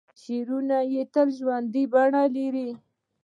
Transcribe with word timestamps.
شعرونه 0.21 0.77
یې 0.93 1.03
تل 1.13 1.27
ژوندۍ 1.37 1.83
بڼه 1.93 2.23
لري. 2.35 2.69